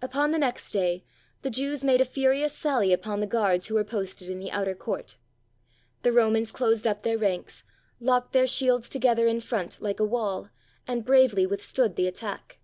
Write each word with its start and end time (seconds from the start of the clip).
Upon 0.00 0.30
the 0.30 0.38
next 0.38 0.70
day 0.70 1.02
the 1.42 1.50
Jews 1.50 1.82
made 1.82 2.00
a 2.00 2.04
furious 2.04 2.52
sally 2.56 2.92
upon 2.92 3.18
the 3.18 3.26
guards 3.26 3.66
who 3.66 3.74
were 3.74 3.82
posted 3.82 4.30
in 4.30 4.38
the 4.38 4.52
outer 4.52 4.76
court. 4.76 5.16
The 6.04 6.12
Ro 6.12 6.30
mans 6.30 6.52
closed 6.52 6.86
up 6.86 7.02
their 7.02 7.18
ranks, 7.18 7.64
locked 7.98 8.32
their 8.32 8.46
shields 8.46 8.88
together 8.88 9.26
in 9.26 9.40
front 9.40 9.82
like 9.82 9.98
a 9.98 10.04
wall, 10.04 10.50
and 10.86 11.04
bravely 11.04 11.46
withstood 11.46 11.96
the 11.96 12.06
attack. 12.06 12.60